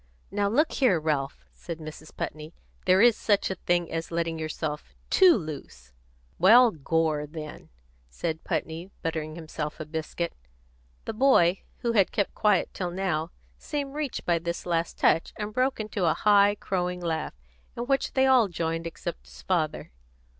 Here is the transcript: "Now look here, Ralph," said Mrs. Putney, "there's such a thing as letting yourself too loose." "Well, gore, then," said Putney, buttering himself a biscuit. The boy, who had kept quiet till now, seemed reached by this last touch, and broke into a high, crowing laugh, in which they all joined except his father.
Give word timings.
"Now 0.31 0.49
look 0.49 0.71
here, 0.71 0.99
Ralph," 0.99 1.45
said 1.53 1.77
Mrs. 1.77 2.11
Putney, 2.17 2.55
"there's 2.87 3.15
such 3.15 3.51
a 3.51 3.55
thing 3.67 3.91
as 3.91 4.09
letting 4.09 4.39
yourself 4.39 4.95
too 5.11 5.37
loose." 5.37 5.93
"Well, 6.39 6.71
gore, 6.71 7.27
then," 7.27 7.69
said 8.09 8.43
Putney, 8.43 8.89
buttering 9.03 9.35
himself 9.35 9.79
a 9.79 9.85
biscuit. 9.85 10.33
The 11.05 11.13
boy, 11.13 11.61
who 11.81 11.91
had 11.91 12.11
kept 12.11 12.33
quiet 12.33 12.73
till 12.73 12.89
now, 12.89 13.29
seemed 13.59 13.93
reached 13.93 14.25
by 14.25 14.39
this 14.39 14.65
last 14.65 14.97
touch, 14.97 15.33
and 15.35 15.53
broke 15.53 15.79
into 15.79 16.05
a 16.05 16.15
high, 16.15 16.55
crowing 16.55 16.99
laugh, 17.01 17.35
in 17.77 17.83
which 17.83 18.13
they 18.13 18.25
all 18.25 18.47
joined 18.47 18.87
except 18.87 19.27
his 19.27 19.43
father. 19.43 19.91